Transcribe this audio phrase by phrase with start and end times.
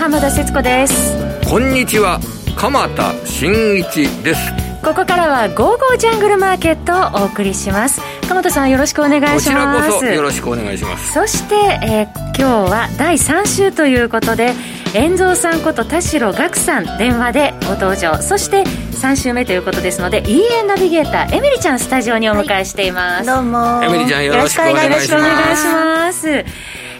[0.00, 1.14] 浜田節子です。
[1.46, 2.18] こんにちは。
[2.56, 4.40] 鎌田新一です。
[4.82, 8.00] ここからは「ゴーゴージャングルマーケット」をお送りします。
[8.26, 9.44] 鎌田さんよろしくお願いします。
[9.44, 11.12] こちらこそよろしくお願いします。
[11.12, 14.54] そして、えー、今日は第3週ということで
[14.94, 18.22] 遠蔵さんこと田代岳さん電話でご登場。
[18.22, 23.84] そして3週目ということですので EA ナビゲーターエミリちゃんスタジオにお迎えしています、はい、どうも。
[23.84, 26.44] エミリちゃんよろしくお願いします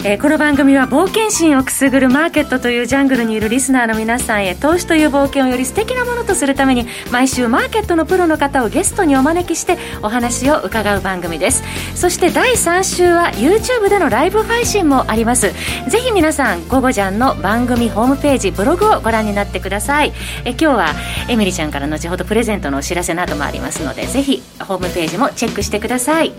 [0.02, 11.62] えー、この番組は冒険心をくすぐるマーケットというジャングルにいるリスナーの皆さんへ投資という冒険をより素敵なものとするために毎週マーケットのプロの方をゲストにお招きしてお話を伺う番組です。
[11.94, 15.52] そして第3週は YouTube でのライブ配信もあります。
[15.90, 20.14] ぜひ皆さん「ゴゴジャン」の番組ホームページブログをご覧になってください。
[20.46, 20.94] え今日は
[21.28, 26.32] エミリちゃんから後ほどプレゼントのお知らせなどもありますのでぜひホームページもチェックしてください。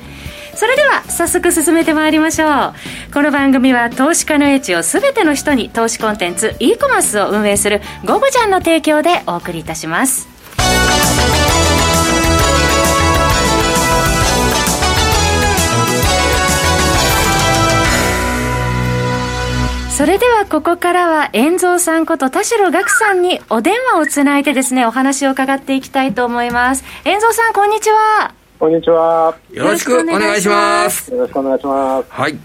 [0.55, 10.31] それでは早速進めてまいりましょうこの番組は投資家の英知を全ての人に投資コンテンツ e コマースを運営する「ゴゴジャン」の提供でお送りいたします
[20.01, 26.83] それではここからは、遠蔵さんこと田代岳さんにお電話をつないでですね、お話を伺っていきたいと思います。
[27.05, 28.40] 遠蔵さん、こんにちは。
[28.61, 29.35] こんにちは。
[29.51, 31.11] よろしくお願いします。
[31.11, 32.11] よろしくお願いします。
[32.11, 32.37] はい。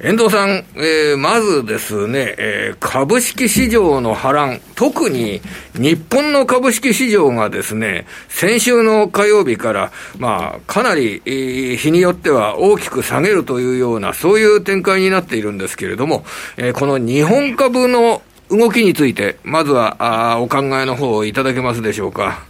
[0.00, 5.40] 遠藤さん、えー、まずですね、えー、株式市場の波乱、特に
[5.74, 16.24] 日本の株式市場がですね、先週の火曜日から、まあ、かなり、えー、日によっては大きく下げるというような、そういう展開になっているんですけれども、
[16.56, 22.49] えー、この日本株の動きについて、まずはあお考えの方をいただけますでしょうか。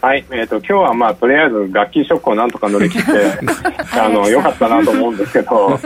[0.00, 3.10] はい、えっ、ー、と今日はまあとりあえず楽器ショックをなんとか乗り切って
[4.00, 5.76] あの良かったなと思うんですけど、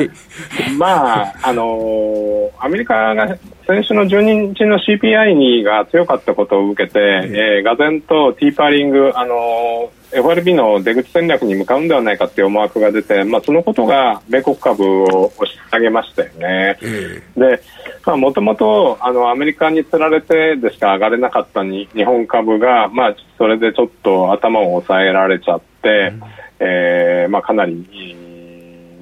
[0.77, 3.37] まああのー、アメリカが
[3.73, 16.77] 先週の12日の CPI にが強かったことを受けて、えー、がぜんとティーパーリングあのー FRB の出口戦略に向かうんではないかという思惑が出て、まあ、そのことが米国株を押し下げましたよね。
[17.35, 17.63] で、
[18.15, 26.21] もともとアメリカにつられてでしか上がれなかったに日本株が、まあ、それでちょっと頭を抑えられちゃって、うん、
[26.61, 27.87] えー、まあ、かなり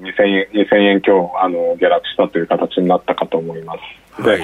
[0.01, 3.75] 2000円 ,2000 円強あの下落したという形になったかと思いま
[4.17, 4.23] す。
[4.23, 4.41] で、はい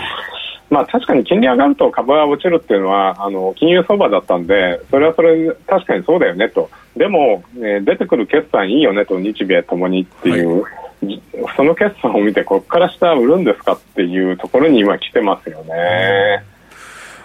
[0.70, 10.70] まあ、確かに金利上がると株は落ちるっていうのはあの金融相場だったんでそれはそれ確かにそうだよねとでも、えー、出てくる決算いいよねと日米ともにっていう、は
[11.04, 11.22] い、
[11.56, 16.44] その決算を見てここから下売るんですかっていうところに今来てますよね。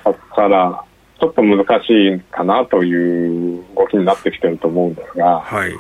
[0.05, 0.85] だから
[1.19, 5.41] ちょっと難しいかなという動きになってきてると思うんですが。
[5.41, 5.73] はい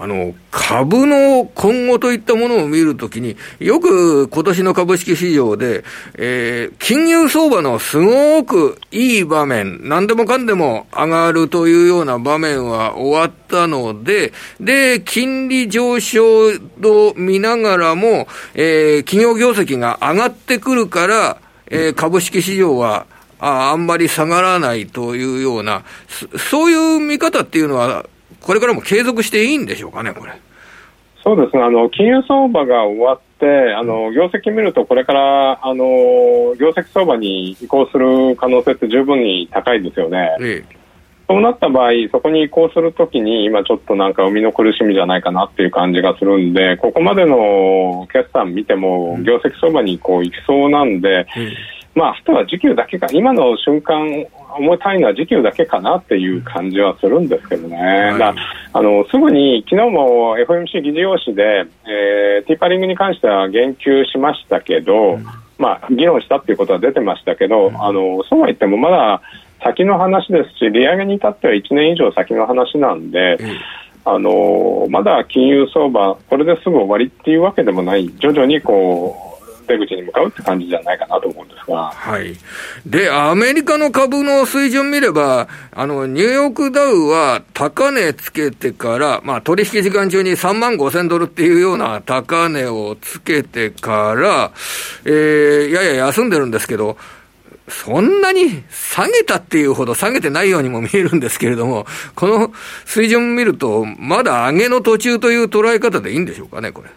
[0.00, 5.82] あの、株の今後といったものを見るときに、よく今年の株式市場で、
[6.14, 23.06] えー、金融相場のすごくいい場面、何でもかんでも上がるというような場面は終わったので、で、金利上昇を見ながらも、えー、企業業績が上がってくるから、えー、株式市場は
[23.40, 25.84] ああんまり下がらないというような、
[26.50, 28.06] そういう見方っていうのは、
[28.42, 30.32] これからも継続していいんでしょうかね、これ。
[31.22, 35.84] そうですね、あの金融相場が終わって、あの業績見ると、これからあの
[36.58, 40.36] 業績相場に移行する可能性って十分に高いですよね。
[40.40, 40.78] ええ。
[41.28, 51.52] そうなった場合、そこに移行するときに、今ちょっとなんか生みの苦しみじゃないかなっていう感じがするんで、ここまでの決算見ても、業績相場にこう行きそうなんで、うん
[51.98, 54.24] まあ、あとは時給だけか、今の瞬間、
[54.56, 58.34] 重たいのは時給だけかなっていう感じはするんですけどね、はい、だ
[58.72, 65.26] あのすぐに昨日も FMC 議事要旨で、えー、ティーパリングに関しては言及しましたけど、うん、
[65.58, 69.20] まあ、議論したっていうことは出てましたけど、うん、あのそうは言ってもまだ
[69.64, 73.58] 先の話ですし、利上げに至っては1年以上先の話なんで、うん
[74.04, 79.37] あのまだ金融相場、これですぐ終わりっていうわけでもない、徐々にこう
[79.68, 81.92] 出口に向かうって感じじゃないかなと思うんですが。
[81.94, 82.34] はい。
[82.86, 94.52] で、アメリカの株の水準見れば、あの、ニューヨークダウは高値つけてから、まあ、取引時間中に3万5千ドルっていうような高値をつけてから、
[95.04, 96.96] えー、やや休んでるんですけど、
[97.68, 102.52] そんなに下げたっていうほど下げてないようにも見えるんですけれども、この
[102.86, 106.88] 水準見ると、まだ上げの途中という捉え方でいいんでしょうかね、これ。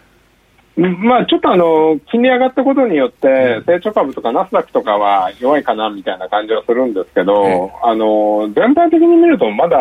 [0.76, 9.78] まあ、ちょっとあの金利上がったことによって、成長株とかナスダックとかは弱いかなみたいな感じはするんですけど、あの全体的に見ると、まだ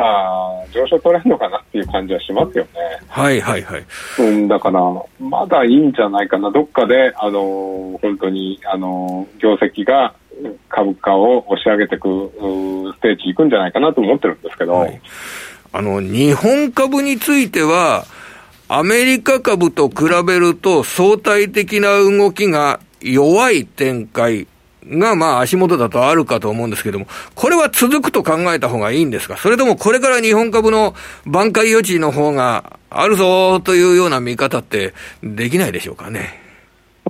[0.73, 2.69] 上昇トレンドかなっていう感じはしますよね。
[3.07, 3.85] はいはいはい。
[4.19, 4.81] うん、だから、
[5.19, 10.13] まだいいんじゃないかな、どっかで、あの本当にあの業績が
[10.67, 12.31] 株価を押し上げていく
[12.93, 15.01] ステージ行くんじゃないかなと思ってるんですけど、はい、
[15.71, 18.05] あの日本株については、
[18.73, 19.95] アメリカ株と比
[20.25, 24.47] べると相対的な動きが弱い展開
[24.87, 30.95] が、まあ足元だとあるかと思うんですけども、これは続くと考えた方がいいんですかそれともこれから日本株の
[31.25, 36.40] 挽回余地の方があるぞというような見方ってできないでしょうかね。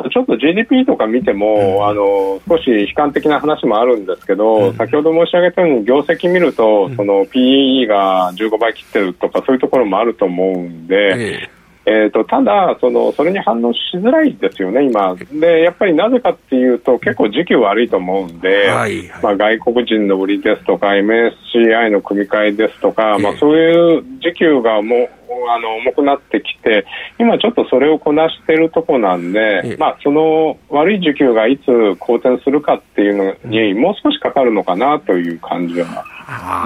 [0.10, 11.50] ちょっと GDP とか見ても、うん、あの少し悲観的な話もあるんですけど、うん、先ほど申し上げたように業績見ると、うん、その PE が15倍切ってるとかそういうところもあると思うんで、
[11.86, 15.16] えーと、ただその、それに反応しづらいですよね、今。
[15.32, 25.10] で、やっぱりなぜかっていうと、結構時期悪いと思うんで、はいはい、まあ、外国人の売りですとか、MSCI の組み替えですとか、まあ、そういう時給がもう
[25.50, 26.86] あの重くなってきて、
[27.20, 36.06] 今ちょっとそれをこなしているところなんで、まあ、その悪い需給がいつ好転するかっていうのに、もう少しかかるのかなという感じは。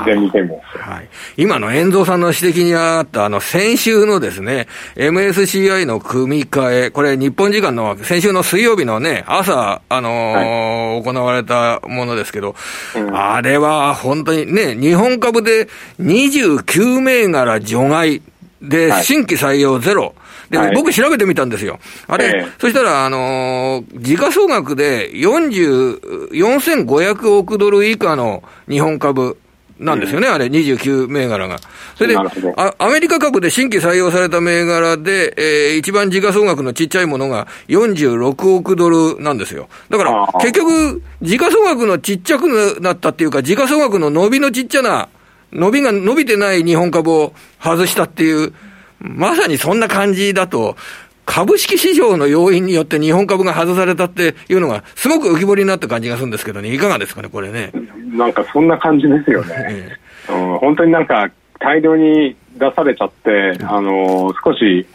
[0.06, 12.56] で見てます、はい、今の遠藤さんの指摘にあった、あの、先週のですね、MSCI の組み替え、これ日本時間の先週の水曜日のね、朝、あのーはい、行われたものですけど、
[12.95, 15.67] うん、あれは本当にね、日本株で
[16.00, 18.21] 29銘柄除外、
[18.62, 20.15] で、はい、新規採用ゼロ。
[20.50, 21.79] で、はい、僕調べてみたんですよ。
[22.07, 29.38] あれ、えー、そしたら、あのー、時価総額で40、4500億ドル以下の日本株
[29.80, 31.60] なんですよね、うん、あれ、29銘柄が。
[31.95, 32.18] それで
[32.56, 39.68] あ、アメリカ株で新規採用された銘柄で、えー、一番時価総額のちっちゃいものが46億ドルなんですよ。
[39.89, 45.10] だから、結局、時価総額のちっちゃくなったっていうか、時価総額の伸びのちっちゃな
[45.51, 48.54] 伸びが伸びてない日本株を外したっていう、
[49.00, 50.77] まさにそんな感じだと、
[51.25, 57.72] 株式市場の要因によって日本株が外されたっていうのが、すごく浮き彫りになった感じがするんですけどね、いかがですかね、これね。
[58.13, 59.98] なんかそんな感じですよね。
[60.30, 61.30] うん、本当になんか
[61.60, 64.86] 大量に出されちゃって、あの少し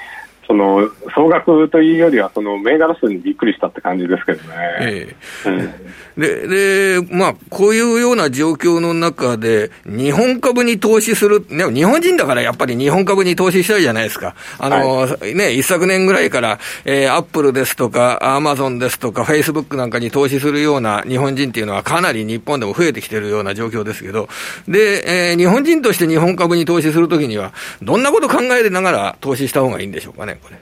[0.50, 4.56] その総額というよりは、その銘柄数にびっくりしたって感じですけどね。
[4.81, 5.17] え
[5.47, 14.35] えでで、まあ、こういうような状況の中で、日本株に投資する、でも日本人だからやっぱり日本株に投資したいじゃないですか。
[14.58, 24.29] あの、はい、ね、一昨年ぐらいから、えー、アップルですとか、アマゾンですとか、フェイスブックなんかに投資するような日本人っていうのはかなり日本でも増えてきてるような状況ですけど、
[24.67, 30.40] で、えー、日本人として日本株に投資するときには、どんなこと考えながら投資した方がいいんでしょうかね。
[30.43, 30.59] これ。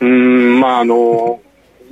[0.00, 1.40] うん、まあ、あの、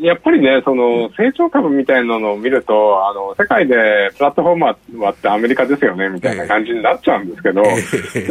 [0.02, 7.62] やっぱりね、その成長株みたいなのを見ると、あの世界でプラットフォーマーはってアメリカですよねみたいな感じになっちゃうんですけど、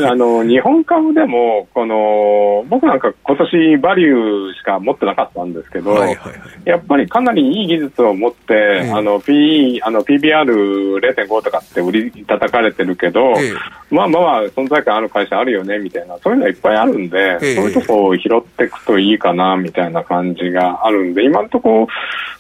[0.09, 6.33] あの日本株でもこの、僕なんか今年バリューしか持ってなかったんですけど、はいはいはい、
[6.65, 13.33] やっぱりかなりいい技術を持って、あの PE、あの PBR0.5 とかって売り叩かれてるけど、
[13.89, 21.60] まあまあ存在感ある会社あるよねみたいな、そういうのいっぱいあるんで、そういうとこを拾っていくといいかなみたいな感じがあるんで、今のとこ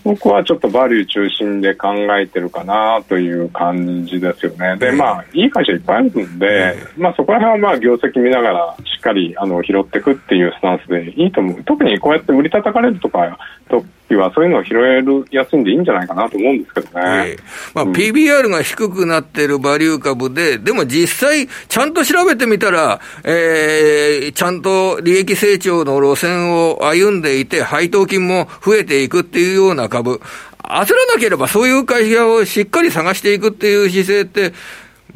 [0.03, 4.75] 僕はちょっとバリュー中心で考えてるかなという感じですよね。
[4.77, 11.63] で、まあ、いい会社いっぱいあるんで、まあ、そこら辺はまあ、業績見ながら、しっかりあの拾っていくっていうスタンスでいいと思う。
[11.63, 13.37] 特にこうやって売り叩かれるとか、
[13.71, 13.85] と
[14.17, 16.91] はそういうのを拾えるやすいんでいいんじゃないかなと思うんですけどね。
[16.95, 17.39] えー、
[17.73, 30.21] まあ、PBR が低くなってるバリュー株で、でも実際、ちゃんと調べてみたら、えー、ちゃんと利益成長の路線を歩んでいて、配当金も増えていくっていうような株、
[30.63, 34.53] 焦らなければそういう会社をしっかり探していくっていう姿勢って、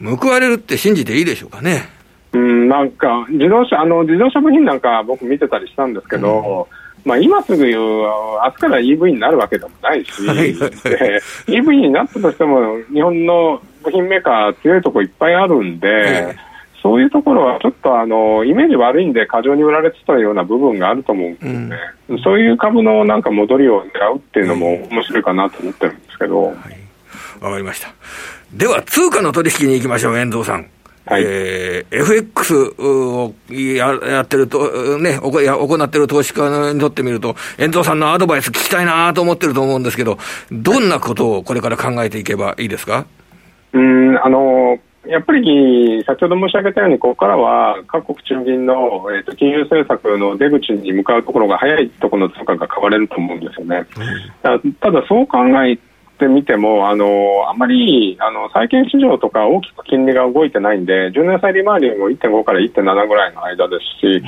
[0.04, 1.95] 報われるって信じていいでしょうかね。
[2.66, 7.10] うん、なんか、自動車、あの、自動車部品なんか僕見てたりしたんですけど、うん。
[7.10, 10.12] まあ、今すぐ言う、明日から EV になるわけでもないし、
[11.48, 16.36] EV になったとしても、日本の部品メーカー、強いところいっぱいあるんで、
[16.86, 21.78] そういうところはちょっとあのイメージ悪いんで、過剰に売られてたような部分があると思うんですよね、
[22.10, 26.44] うん、そういう株のなんか戻りを狙うっていうのも面白いかなと思ってるんですけど。
[26.44, 27.92] わ、はい、かりました。
[28.54, 30.68] では、通貨の取引に行きましょう、遠藤さん。
[31.06, 40.18] はい、えー、FX をややってると、ね、行行ってる投資家にとってみると、遠藤さんのアドバイス聞きたいなと思ってると思うんですけど、
[40.52, 43.06] どんなことをこれから考えていけばいいですか？
[43.74, 48.74] うんあのやっぱり先ほど申し上げたように、ここからは各国中銀の、
[49.16, 53.86] えーと、金融政策の出口に向かうところが早いところの通貨が買われると思うんですよね。
[54.64, 55.78] うん、ただ、そう考え
[56.16, 64.24] ってみても、あのあんまりあの債券市場とか大きく金利が動いてないんで、10年債利回りも1.5から1.7ぐらいの間ですし、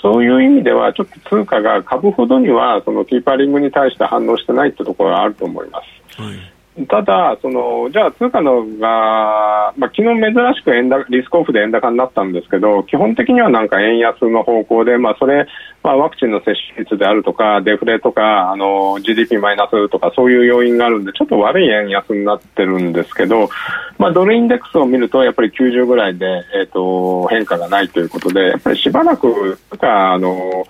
[0.00, 5.80] そういう意味では、ちょっと通貨が株ほどにはそのキーパーリングに対して反応してないってところがあると思いま
[6.16, 6.22] す。
[6.22, 6.51] はい
[6.88, 15.46] ただ、そのじゃあ通貨のが、まあ、昨日珍しく円高リスクオフで円高になったんですけど、基本的にはなんか円安の方向で、まあ、それ、
[15.82, 23.50] まあ、ワクチンの接種率であるとか、デフレとか、あの GDP マイナスとか、そういう要因があるんで、ちょっと悪い円安になってるんですけど、
[23.98, 30.64] まあ、ドルインデックスを見ると、やっぱり90ぐらいで、えーと、変化がないということで、やっぱりしばらくなん、かあの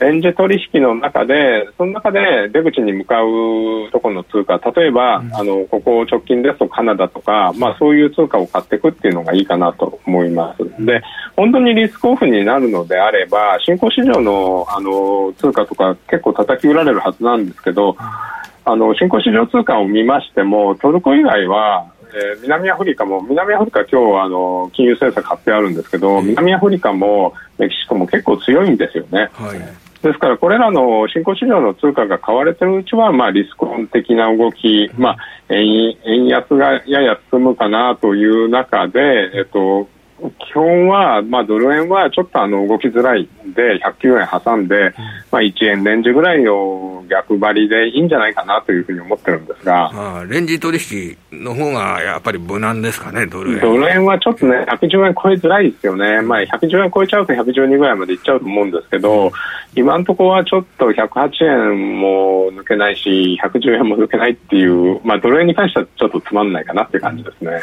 [0.00, 10.84] 円ン取引の中で、その中で出口に向かうところの通貨、例えば、うん、あのここ直近ですとカナダとか、まあ、そういう通貨を買っていくっていうのがいいかなと思います。
[10.84, 11.02] で、
[11.36, 29.28] 本当にリスクオフになるのであれば、新興市場のあの通貨とか結構叩き売られるはずなんですけど、あの新興市場通貨を見ましても、トルコ以外は、えー、南アフリカも、南アフリカ今日あの金融政策発表あるんですけど、南アフリカもメキシコも結構強いんですよね。
[29.32, 35.16] はいですから、これらの新興市場の通貨が買われているうちは、まあ、リスクオン的な動き、まあ、
[35.48, 39.00] 円円安がやや進むかなという中で、
[39.34, 44.92] えっと、基本は、まあ、ドル円はちょっとあの動きづらいんで、109円挟んで、
[45.30, 53.60] まあ、1円レンジぐらいの逆張りでいいんじゃないかなというふうに思ってるんですが、ああレンジ取引の方がやっぱり無難ですかね、ドル円。
[53.60, 59.30] ドル円はちょっとね、110円超えづらいですよね、まあ、110円超えちゃうと112ぐらいまでいっちゃうと思うんですけど、
[59.76, 67.60] 今のところはちょっと108円も抜けないし、110円も抜けないっていう、まあ、ドル円に関してはちょっとつまんないかなっていう感じですね。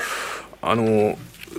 [0.62, 1.16] あの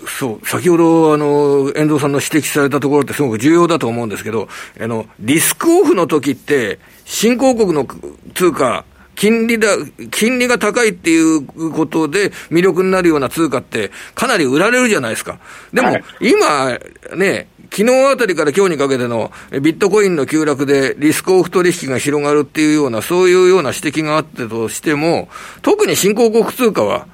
[0.06, 4.48] そう、先ほど、あの、遠藤さんの指摘されたところってすごく重要だと思うんですけど、
[4.80, 7.86] あの、リスクオフの時って、新興国の
[8.34, 8.84] 通貨、
[9.14, 9.68] 金利だ、
[10.10, 15.38] 金利が高いっていうことで魅力になるような通貨ってかなり売られるじゃないですか。
[15.72, 16.78] でも、今、
[17.16, 25.28] ね、昨日あたりから今日にかけてのビットコインの急落でリスクオフ取引が広がるっていうような、そういうような指摘があってとしても、
[25.62, 27.06] 特に新興国通貨は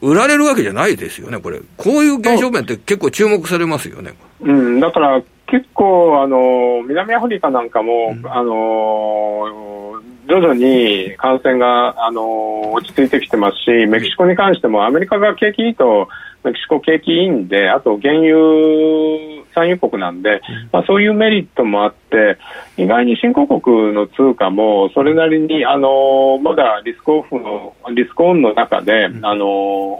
[0.00, 1.60] 売られるわけじゃないですよね、これ。
[1.76, 4.14] こういう現象面って結構注目されますよね。
[4.40, 16.08] うん、だから結構、あの、南アフリカなんかも、うん、あの、徐々に感染が、あの、落ち着いてきてますし、メキシコに関してもアメリカが景気いいと、
[16.46, 22.38] メキシコ景気いいんで、あと原油産油国なんで、まあ、そういうメリットもあって、
[22.76, 29.46] 意外に新興国の通貨もそれなりに、あのまだリスクオフの、リスクオンの中で、あの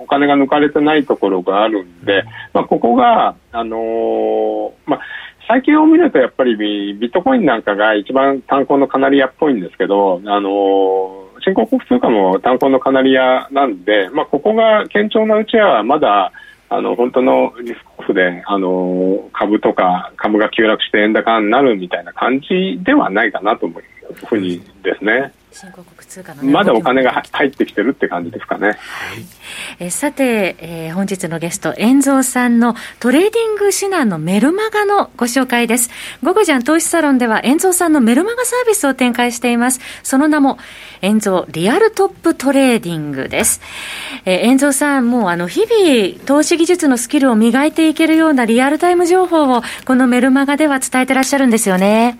[0.03, 5.01] お金が抜かれてないところがあるんで、まあ、ここが、あのまあ、
[5.49, 16.33] 最近を見るとやっぱりビットコインなんかが一番炭鉱のカナリアっぽいんですけど、あの新興国通貨も炭鉱のカナリアなんで、まあ、ここが堅調なうちはまだ
[16.69, 23.83] あの本当のリスクオフであの株とか株が急落して円高になるみたいな感じではないかなと思う
[24.27, 25.33] ふうにですね。
[25.59, 28.67] 新興国通貨の、ね、まだお金が入ってきてるって感じですかね。
[28.67, 28.77] はい、
[29.79, 35.89] えさて、えー、本日のゲスト、遠蔵さんのトレーディング指南のメルマガのご紹介です。
[36.23, 39.81] ゴゴジャン投資サロンでは、遠蔵さんのメルマガサービスを展開しています。
[40.03, 40.59] その名も、
[41.01, 43.63] 遠蔵リアルトップトレーディングです。
[44.27, 52.19] えー、遠蔵さん、もうあの、日々、投資技術のスキルを磨いていけるようなリアルタイム情報を、このメルマガでは伝えてらっしゃるんですよね。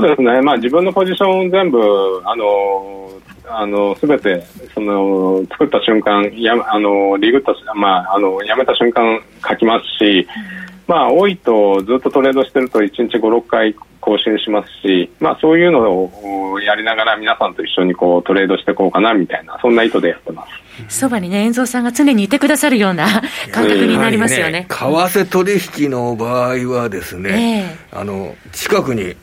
[0.00, 1.78] そうですね、まあ、自分のポジション全部、
[2.24, 3.10] あの
[3.52, 10.26] あのすべてその作った瞬間、やあのリグった、まあ、あのやめた瞬間書きますし、
[10.86, 20.46] まあ、多いとずっとトレードしてると1日5、6回更新しますし、まあ、そういうのをやりながら皆さんと一緒にこうトレードしていこうかなみたいな、そんな意図でやってま
[20.88, 20.98] す。
[21.00, 23.06] そばにね、遠蔵さんが常にいてくださるような
[23.52, 24.52] 感覚になりますよね。
[24.52, 29.14] ね為替取引の場合はですね、えー、あの、近くに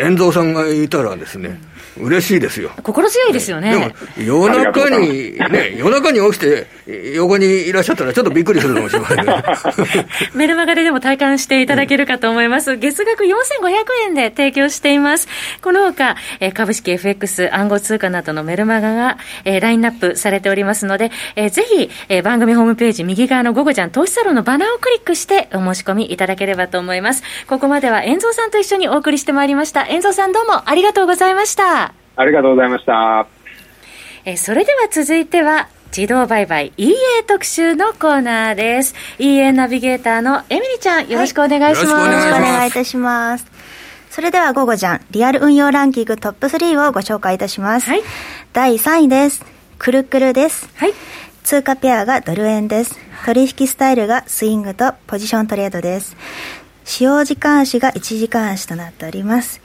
[0.00, 1.60] 遠藤さんがいたらですね、
[1.98, 2.70] 嬉しいですよ。
[2.82, 3.72] 心強いですよね。
[3.72, 3.90] でも、
[4.38, 6.66] 夜中に、ね、夜中に起きて、
[7.14, 9.42] 横にいらっしゃったらちょっとびっくりするかもしれませんね。
[10.34, 12.76] メルマガででも体感していただけるかと思います。
[12.76, 13.30] 月額4500
[14.06, 15.28] 円で提供しています。
[15.62, 27.22] この他、え株式 FX 暗号通貨などのメルマガが、えラインナップされておりますので、えぜひ、え番組ホームページ右側の午後ちゃん投資サロンのバナーをクリックしてお申し込みいただければと思います。
[27.46, 29.86] ここまでは遠蔵さんと一緒にお送りしてまいりました。
[29.86, 31.69] 遠蔵さんどうもありがとうございました。
[32.16, 33.26] ありがとうございました。
[34.24, 36.94] えそれでは続いては、自動売買 EA
[37.26, 38.94] 特集のコーナーです。
[39.18, 41.92] EA ナビゲーターのエミリちゃん、よろしくお願いします。
[41.92, 43.46] はい、よろしくお願いいたします。
[44.10, 47.88] それでは午後じゃん、リアル運用ランキングトップ3をご紹介いたします。
[47.88, 48.02] はい、
[48.52, 49.44] 第3位です。
[49.78, 50.68] くるくるです。
[50.76, 50.92] はい。
[51.42, 52.98] 通貨ペアがドル円です。
[53.24, 56.16] 取引スタイルがスイングとポジショントレードです。
[56.84, 59.60] 使用時間足が1時間足となっております。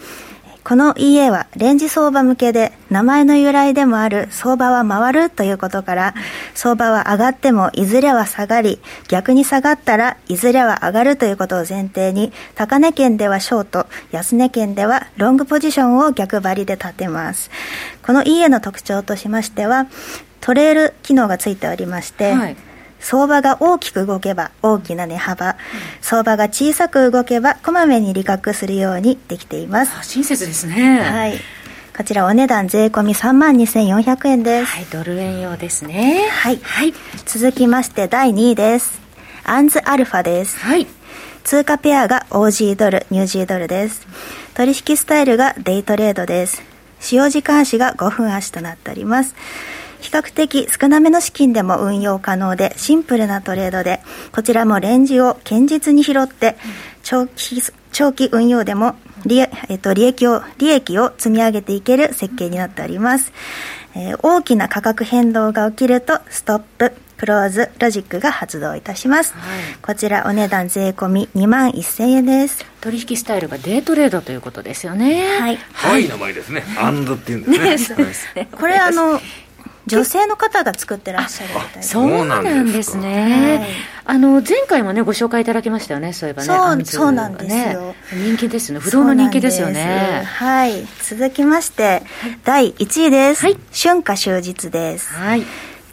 [0.65, 6.15] この EA はレンジ相場向けで名前の由来でもある相場は回るということから
[6.55, 17.51] 相場は上がってもいずれは下がり逆に下がったらいずれは上がるということを前提に高値圏ではショート安値圏ではロングポジションを逆張りで立てます。
[18.03, 19.85] この EA の特徴としましては
[20.41, 22.57] トレール機能がついておりまして、はい。
[23.05, 25.57] 相場が大きく動けば大きな値幅、
[26.01, 30.09] 相場が小さく動けばこまめに利確するようにできています。
[30.09, 31.01] 親切ですね。
[31.01, 31.37] はい。
[31.95, 34.65] こちらお値段税込み3万2400円です。
[34.65, 36.27] はいドル円用ですね。
[36.31, 36.95] はい、はい、
[37.27, 38.99] 続きまして第2位です。
[39.43, 40.57] アンズアルファです。
[40.57, 40.87] はい。
[41.43, 44.07] 通貨ペアが OG ドルニュージードルです。
[44.55, 46.75] 取引スタイルがデイトレードです。
[47.05, 49.35] 使用時間足が5分足となっております
[50.05, 56.57] 比較的少なめの資金でも運用可能でシンプルなトレードでこちらもレンジを堅実に拾って
[57.01, 57.59] 長期
[57.91, 58.95] 長期運用でも
[59.25, 63.33] 利,、えっと、利益を利益を積み上げていける設計になっております、
[63.95, 72.65] えー、大きな価格変動が起きるとストップクローズロジックが発動いたします、はい、こちらお値段税込み2万1000円です。
[72.81, 75.25] 取引スタイルがデートレードということですよね。
[75.39, 76.63] はい、はい、名前ですね。
[76.77, 77.69] アンドっていうんですね。
[77.69, 78.47] ねそうですね。
[78.51, 79.19] これあの
[79.87, 83.59] 女性の方が作ってらっしゃるみたいそうなんですね、
[84.05, 88.79] はい、あの前回もねご紹介いただきましたよねそういえばねそうそうなんですよ、人気ですね。
[88.79, 90.23] 不動の人気ですよね。
[90.25, 90.85] はい。
[91.03, 92.03] 続きまして、はい、
[92.43, 95.13] 第1位です、はい、春夏秋日です。
[95.13, 95.43] はい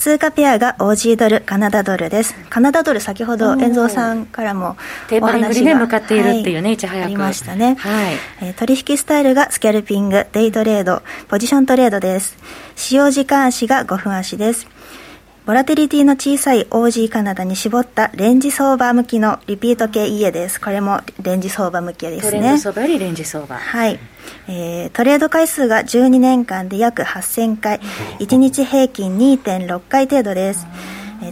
[0.02, 2.34] 通貨ペアが OG ドル、カナダドルです。
[2.50, 4.76] カナダドル、先ほど、遠蔵さんからも
[5.08, 7.06] テーパリングに、ね、向かっているっていうね、はい、いち早く。
[7.06, 7.76] ありましたね。
[7.76, 8.14] はい。
[8.40, 12.36] えー、取引スタイルがスキャルピング、デイトレード、ポジショントレードです。
[12.74, 14.66] 使用時間足が5分足です。
[15.44, 20.60] ボラティリティの小さい OG カナダに絞ったレンジ相場向きのリピート系家です。
[20.60, 22.30] これもレンジ相場向きですね。
[22.30, 23.56] トレンド相場よりレンジ相場。
[23.56, 23.98] はい。
[24.46, 27.80] えー、トレード回数が12年間で約8000回、
[28.20, 30.64] 1日平均2.6回程度です。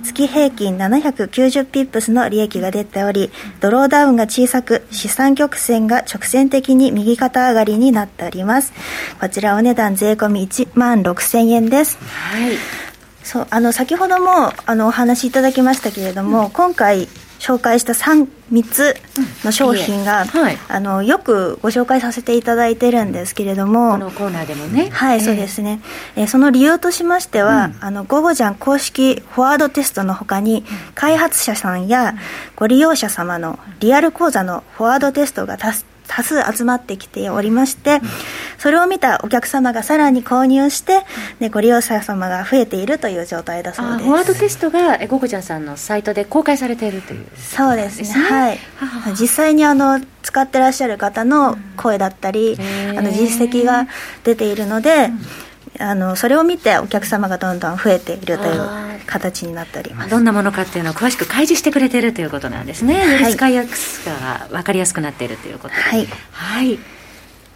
[0.02, 3.30] 月平均790ピップスの利益が出ており、
[3.60, 8.72] ドローダウンが小さく、資産曲線が直線的に右肩上がりになっております。
[9.20, 11.98] こちらお値段税込み1万6000円です。
[11.98, 12.89] はい。
[13.30, 17.06] そうあの先ほどもあのお話しいただきましたけれども、うん、今回
[17.38, 18.96] 紹介した 3, 3つ
[19.44, 24.90] の商品が、うんはい、あのよくご紹介させていただいてるんですけれどもこのコーナーでもね。
[24.90, 25.80] はい、えー、そうですね、
[26.16, 30.64] えー、その理由としましては、うん、あのゴゴジャン公式フォワードテストのほかに、
[30.96, 32.16] 開発者さんや
[32.56, 35.72] ご利用者様のリアル講座のフォワードテストが多
[36.10, 38.00] 多数集まってきておりまして、
[38.58, 41.04] それを見たお客様がさらに購入して、
[41.38, 44.10] ね、ご利用者様が増えているという状態だそうです。
[44.10, 48.08] ワードテストがゴゴちゃんさんのサイトで公開されているという、そうですね。
[48.08, 48.58] はい。
[49.18, 52.58] 実際にあの使ってらっしゃる方の声だったり、
[52.90, 53.86] うん、あの実績が
[54.24, 55.10] 出ているので、
[55.78, 60.10] あのそれを見てお客様がどんどん増えているという形になっております。
[60.10, 65.80] どんなものかっていうのを詳しく開示してくれているということなんですね、より使いやすさが分かりやすくなっているということで。
[65.80, 66.78] はい、はい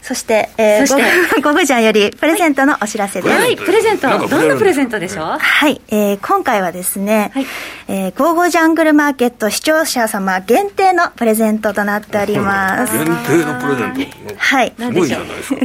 [0.06, 3.34] そして、えー、そしてゴゴジャンよりプレゼントのお知らせです。
[3.34, 4.28] はい、プレゼント。
[4.28, 5.38] どんなプレゼントでしょう？
[5.38, 7.46] はい、えー、今回はですね、はい、
[7.88, 12.92] えー、ゴーゴジャングルマーケット視聴者様限定のプレゼントとなっております。
[12.98, 13.12] 限定
[13.46, 14.74] のプレゼントはい。
[14.78, 15.60] すごいじゃないですか。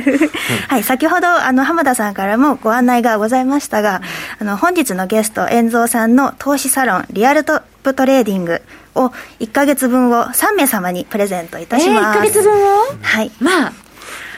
[0.69, 4.01] はい、先ほど、あの、浜田さんからもご案内がございましたが、
[4.39, 8.61] あの、本日のゲスト、遠蔵さんの投資サロン、リアルトップトレーディング
[8.95, 12.19] を1か月分を3名様にプレゼントいたします。
[12.19, 12.83] えー、1か月分を？
[13.01, 13.31] はい。
[13.39, 13.73] まあ、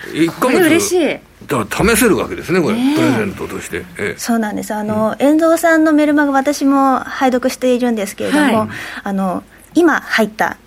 [0.08, 1.20] 1か月嬉しい。
[1.48, 4.74] だから試せるわけですねこれ、プレゼントとして、えそうなんです。
[4.74, 8.70] あの、遠藤さんのメルマガ私も拝読しているんですけれども、はい、
[9.04, 10.58] あの今入った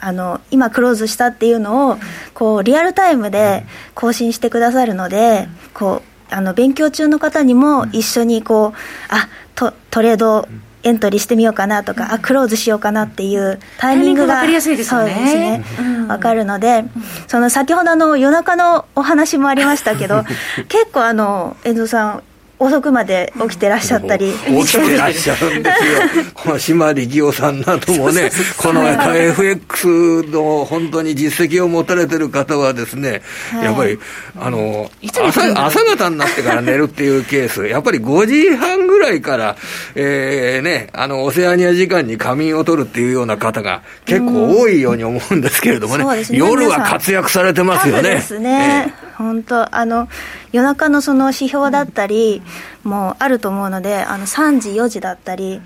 [0.00, 1.96] あの今クローズしたっていうのを
[2.34, 8.72] こうリアルタイムで更新してくださるので、こうあの勉強中の方にも一緒にこう
[9.08, 10.48] あトトレード
[10.84, 15.00] エントリーしてみようかなとか、あクローズしようかなっていうタイミングが分かりやすいですね。
[15.00, 15.64] そうですね、
[16.06, 16.84] 分かるので、
[17.26, 20.24] その先ほどの夜中のお話もありましたけど
[20.68, 22.22] 結構あの遠藤さん
[22.58, 24.32] 遅くまで起きてらっしゃったり。
[24.46, 26.24] 起きてらっしゃるんですよ。
[26.34, 33.98] この島力夫さんなどもねこの FX の本当に実績を持たれてる方はですね、はい、やっぱり
[34.40, 34.90] あの
[35.22, 37.66] 朝朝方になってから寝るっていうケース。
[37.66, 39.56] やっぱり5時半ぐらいから
[39.94, 46.04] えー、ねあのオセアニア時間に仮眠を取るっていうような方が結構多いように思うんですけれどもね。
[46.04, 48.02] ね、夜は活躍されてますよね。
[48.02, 50.08] ですね、えー、本当あの
[50.54, 52.40] 夜中のその指標だったり
[52.84, 55.60] もあると思うのであの3時4時だったり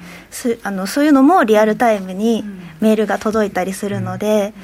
[0.62, 2.42] あのそういうのもリアルタイムに
[2.80, 4.54] メールが届いたりするので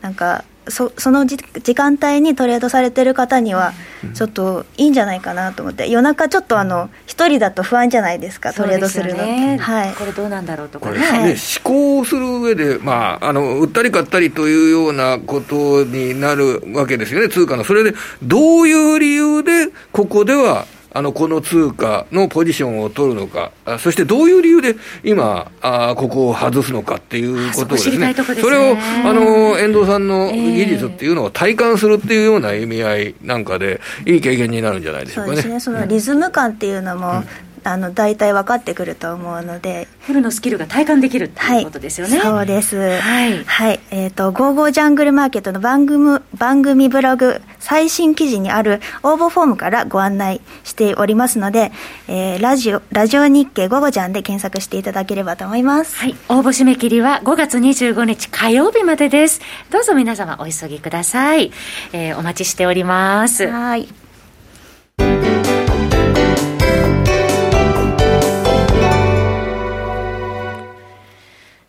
[0.00, 3.72] なんかそその時間帯にトレードされてる方には、
[4.14, 17.64] ちょっといいんじゃないかなと思って、夜中、ちょっとあの一人だと不安じゃないですか、トレードするの、ね、はい、これどうなんだろうとかね、ね思考する上で、まあ、あの売ったり買ったりというようなことになるわけですよね、通貨の。
[17.64, 28.40] それでどういう理由で、ここではあの、この通貨のポジションを取るのか、そしてどういう理由で今、あここを外すのかっていうことをですね、そね。
[28.40, 35.36] それを、あの、遠藤さんの技術っていうのを体感するっていうような意味合いなんかで、いい経験になるんじゃないでしょうかね。
[35.36, 39.88] そうですね、そのリズム感っていうのも、うんあの大体分かってくると思うので。
[40.02, 42.76] フルのスキルが体感できるっていうことですよね、はい、そうです。
[42.76, 51.70] はい、はい、えっ、ー、と「ゴーゴージャングルマーケット」の番組番組ブログ最新記事にある応募フォームからご案内しておりますので、
[52.08, 55.96] えー、ラジオラジオ日経ゴゴジャンで検索していただければと思います。
[55.96, 56.16] はい。
[56.28, 59.40] 応募締め切りは5月25日火曜日までです。
[59.70, 61.52] どうぞ皆様お急ぎください、
[61.92, 63.46] えー、お待ちしております。
[63.48, 63.88] はい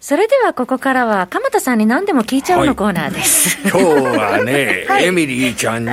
[0.03, 3.57] それではここからは、鎌田さんに何でも聞いちゃうのコーナーです。
[3.69, 5.91] はい、今日はね、 はい、エミリーちゃんに、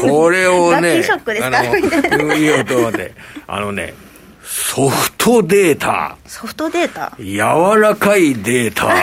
[0.00, 3.12] これをね、ショックですかあの、いい音で、
[3.48, 3.94] あのね、
[4.44, 6.14] ソフトデータ。
[6.24, 7.12] ソフトデータ？
[7.18, 8.94] 柔らかいデータ。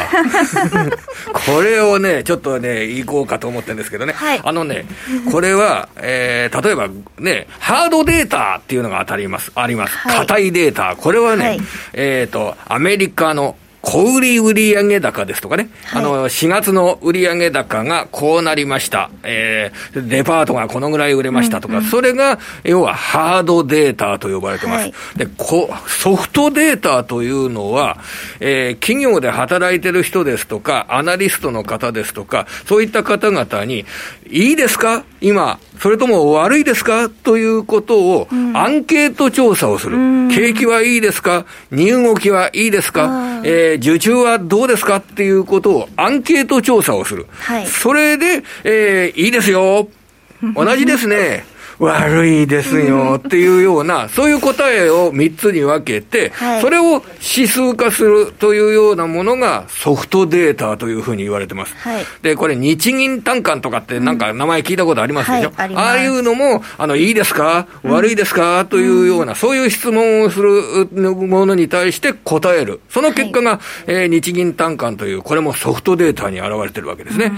[1.53, 4.13] これをね、ちょっとね、いこうかと思ってるんですけどね。
[4.13, 4.85] はい、あのね、
[5.33, 6.87] これは、えー、例えば
[7.19, 9.97] ね、ハードデータっていうのが当たります、あります。
[10.03, 10.95] 硬、はい、いデータ。
[10.95, 19.11] これはね、はい、えっ、ー、と、アメリカの小売売上高ですとかね、はい、あの、4月の売上高がこうなりました。
[19.23, 24.81] えー、デパートがこのぐらい売れましたとか、うんうん、それが、要はハードデータと呼ばれてます。
[24.81, 27.99] はい、でこ、ソフトデータというのは、
[28.39, 33.85] えー、企業で働いてる人ですとか、アナリストの方ですとか、そういった方々に、
[34.27, 35.03] いいですか？
[35.21, 37.09] 今、それとも悪いですか？
[37.09, 39.97] ということを、アンケート調査をする。
[39.97, 41.45] うん、景気はいいですか？
[41.71, 43.41] 荷動きはいいですか？
[43.43, 44.97] えー受注はどうですか？
[44.97, 47.27] っていうことをアンケート調査をする。
[47.39, 47.67] はい。
[47.67, 49.87] それで、えー、いいですよ。
[50.55, 51.45] 同じですね。
[51.79, 57.03] 悪いですよっていうような、そういう答えを3つに分けて、はい、それを
[57.35, 61.75] 指数化するというようなものがソフトデータというふうに言われてます。
[61.77, 67.67] はい、で、これ日銀単価とかってなんか名前聞いたことありますでしょ、うんはい、ああいうのも、あの、いいですか？
[67.83, 72.81] 悪いですか、というような、そういう質問をするものに対して答える。
[72.89, 77.31] その結果が、えー、日銀単価という、これもソフトデータに現れてるわけですね。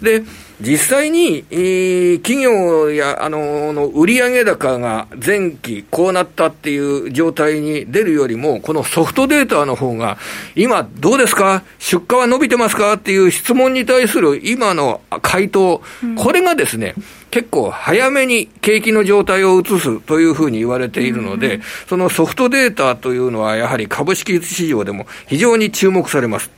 [0.00, 0.22] うん、で、
[0.64, 10.18] 実際に、えー、企業や、あの、の売上高が前期こうなったっていう状態に出るよりも、このソフトデータの方が、
[10.56, 11.62] 今どうですか？
[11.78, 12.94] 出荷は伸びてますか？
[12.94, 16.94] っていう質問に対する今の回答、うん、これがですね、
[17.30, 26.50] 結構早めに景気の状態を移すというふうに言われているので、うん、そのソフトデータというのはやはり株式市場でも非常に注目されます。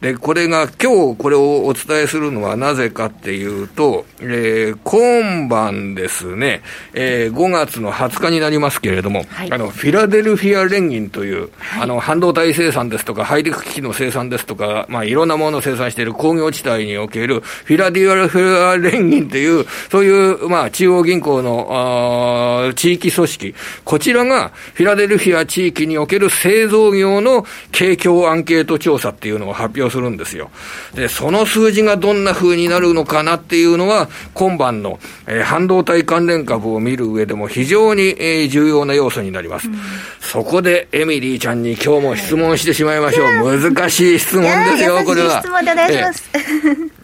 [0.00, 6.60] で、これが、今日これをお伝えするのはなぜかっていうと、えー、今晩ですね、
[6.92, 23.54] えー、5月の20日になりますけれども、はい、あの、フィラデルフィア連銀という、はい、あの、半導体生産ですとか、ハイテク機器の生産ですとか、まあ、いろんなものを生産している工業地帯における、フィラデルフィア連銀という、そういう、まあ、中央銀行の、あ地域組織、
[23.84, 30.50] こちらが、フィラデルフィア地域における製造業の景況アンケート調査っていうのを発表するんですよ。
[30.94, 39.68] で、その数字がどんな風になるのかなっていうのは、今晩の、えー、半導体関連株を見る上でも非常に、えー、重要な要素になります。
[39.68, 39.76] うん、
[40.20, 43.60] そこで、エミリーちゃんに今日も質問してしまいましょう。
[43.60, 45.40] 難しい質問ですよ、これは。
[45.40, 46.30] 質問でお願いします。
[46.34, 46.38] え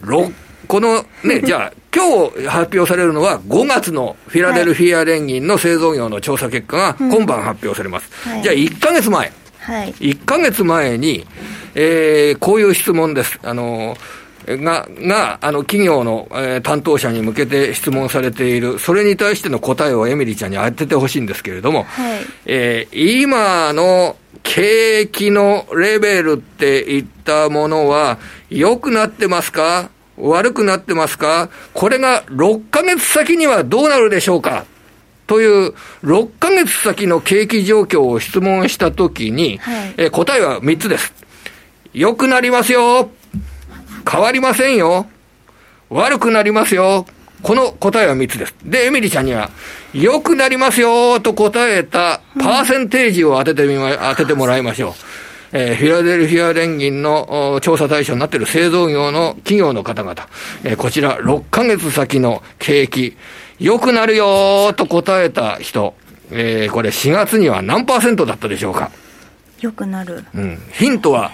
[0.04, 0.32] ー、
[0.66, 8.10] このね、じゃあ、今日発表されるのは5月のフィラデルフィア連銀の製造業の調査結果が今晩発表されます。
[8.26, 9.41] はい、じゃあ1ヶ月前。
[9.62, 11.24] はい、1ヶ月前に、
[11.74, 13.38] えー、こういう質問です。
[13.42, 13.96] あの
[14.44, 28.18] が、が、あの、企業の、えー、担当者に向けて質問されている、それに対しての答えをエミリーちゃんに当ててほしいんですけれども、はい、えー、今の景気のレベルっていったものは、
[28.50, 29.90] 良くなってますか？
[30.16, 31.48] 悪くなってますか？
[31.72, 34.64] これが6ヶ月先にはどうなるでしょうか？
[35.32, 35.72] という、
[36.04, 41.14] 6ヶ月先の景気状況を質問したときに、はい、え答えは3つです。
[41.94, 43.08] 良くなりますよ。
[44.06, 45.06] 変わりませんよ。
[45.88, 47.06] 悪くなりますよ。
[47.42, 48.54] この答えは3つです。
[48.62, 49.48] で、エミリちゃんには、
[49.94, 54.92] 良くなりますよと答えたパーセンテージを当ててみま、当ててもらいましょう。
[55.54, 60.28] えー、フィラデルフィア連銀の調査対象になっている製造業の企業の方々、
[60.64, 63.16] えー、こちら6ヶ月先の景気、
[63.62, 65.94] 良くなるよと答えた人、
[66.32, 68.90] えー、これ4月には何パーセントだったでしょうか？
[69.60, 70.24] 良くなる。
[70.34, 70.58] うん。
[70.72, 71.30] ヒントは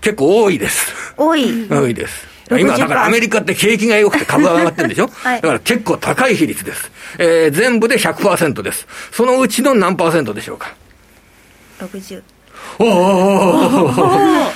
[0.00, 1.14] 結構多いです。
[1.16, 2.26] 多い多いです。
[2.50, 6.90] 今、だからアメリカって景気が良くて株が上がってるんでしょ、 はい、だから結構高い比率です。
[7.18, 8.86] えー、全部で100%です。
[9.10, 10.72] そのうちの何パーセントでしょうか
[11.80, 12.22] ?60。
[12.78, 14.52] おお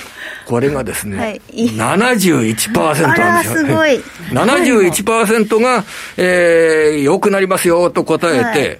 [0.47, 3.59] これがですね、はい、71%なんですよ。
[3.59, 4.01] すごい。
[4.31, 5.83] 71%が、
[6.15, 8.79] えー、良くなりますよと答えて、はい、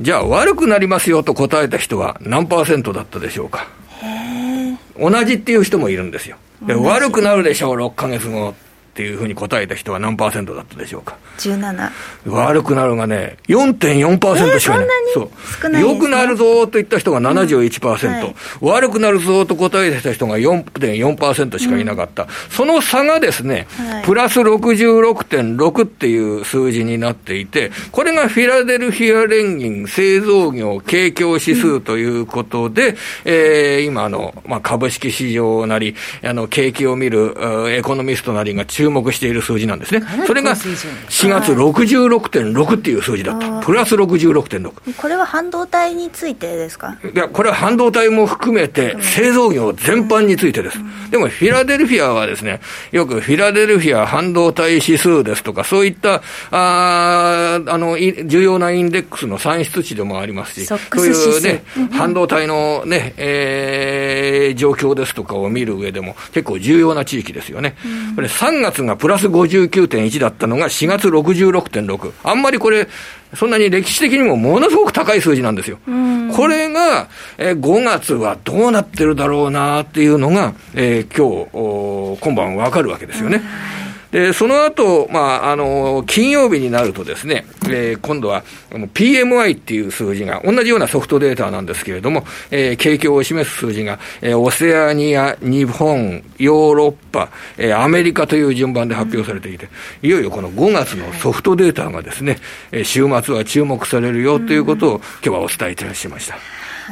[0.00, 3.66] じゃあ悪くなりますよと答えた人は何パーセントだったでしょうか。
[4.96, 6.36] 同じっていう人もいるんですよ。
[6.66, 8.50] 悪くなるでしょう、6か月後。
[8.50, 8.67] っ
[8.98, 11.16] ていうふうに答えた人は何パーセントだったでしょうか。
[11.38, 11.90] 17。
[12.26, 14.88] 悪くなるがね、4.4%しかいない。
[15.14, 15.30] えー、
[15.60, 15.68] そう。
[15.70, 22.24] ね、良くなるぞと言った人が71%、うんはい、悪くなるぞと答えた人が4.4%しかいなかった。
[22.24, 37.36] うん、その差がですね、はい、プラス66.6っていう数字になっていて、これがフィラデルフィア連銀製造業景況指数ということで、うん、えー、今の、まあ、株式市場なり、あの、景気を見る
[37.68, 40.02] エコノミストなりが注注目している数字なんですね。
[40.26, 43.60] それが4月66.6っていう数字だった。
[43.60, 44.94] プラス66.6。
[44.96, 46.96] これは半導体についてですか？
[47.14, 50.78] いや、これは半導体も含めて製造業全般についてです。
[51.10, 52.60] でもフィラデルフィアはですね、
[52.92, 67.76] よくフィラデルフィア半導体指数ですとか、そういった、ああの、重要なインデックスの算出値でもありますし、そういうね、半導体のね、えー、状況ですとかを見る上でも結構重要な地域ですよね。
[68.14, 72.12] これ3月がプラス59.1だったのが4月66.6。
[72.24, 72.88] あんまりこれ、
[73.34, 75.78] そんなに歴史的にもものすごく高い数字なんですよ。
[76.34, 83.42] これが、えー、5月はどうなってるだろうなっていうのが、えー、今日、今晩わかるわけですよね。
[84.10, 99.68] で、その後、まあ、あの、金曜日になるとですね、えー、今度は PMI っていう数字が、同じようなソフトデータなんですけれども、えー、景況を示す数字が、えー、オセアニア、日本、ヨーロッパ、えー、アメリカという順番で発表されていて、
[100.02, 102.38] いよいよこの5月のソフトデータがですね、
[102.72, 106.36] え、週末は注目されるよということを今日はお伝えいたしました。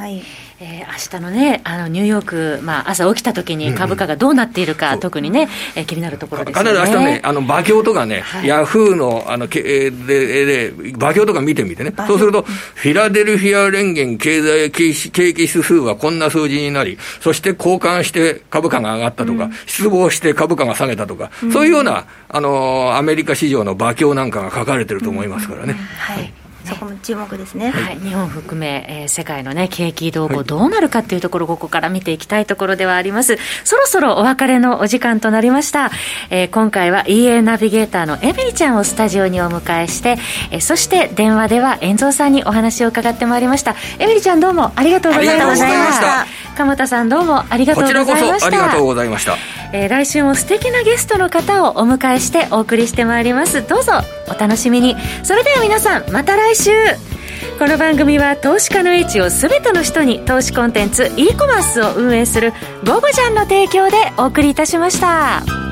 [0.01, 0.46] はい。
[0.59, 4.97] えー、明日のね、あのニューヨーク、まあ、朝起きた時に株価がどうなっているか、うんう。
[4.97, 6.71] ん、特にね、えー、気になるところですね。
[6.71, 14.95] 必ず明日ね、あの馬鏡とかね、はい、ヤフーのあのけでで馬鏡とか見てみてね、そうすると、フィラデルフィア連銀経済景
[15.35, 25.75] 気指数はこんな数字になり、そして交換して株価が上がったとか、うん、失望して株価が下げたとか、うん、そういうような、あのアメリカ市場の馬鏡なんかが書かれてると思いますからね。
[25.99, 26.33] はい
[26.67, 33.39] そこも注目ですね、はい、日本含め、えー、世界の、ね、景気動向、どうなるかっていうところ、ここから見ていきたいところではあります。
[33.65, 35.91] そろそろお別れのお時間となりました。
[36.31, 40.19] えー、今回は EA ナビゲーターのエミリちゃんをスタジオにお迎えして、
[40.51, 43.75] えー、そして電話では遠蔵さんにお話を伺ってまいりました。
[43.99, 46.46] エミリちゃんどうもありがとうございました。
[46.57, 48.14] 鎌田さんどうもありがとうございました。
[48.14, 49.37] こちらこそありがとうございました。
[49.73, 53.66] えー、来週も素敵なゲストの方をお迎えしてお送りしてまいります。
[53.66, 53.92] どうぞ
[54.29, 54.97] お楽しみに。
[55.23, 56.71] それでは皆さん、また来週
[57.59, 62.53] この番組は投資家の位置を全ての人に投資コンテンツ e コマースを運営する
[62.85, 65.66] 「ゴゴジャン」の提供でお送りいたしました。